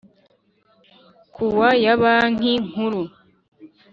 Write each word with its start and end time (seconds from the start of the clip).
Kuwa 1.33 1.69
ya 1.83 1.93
banki 2.01 2.51
nkuru 2.67 3.01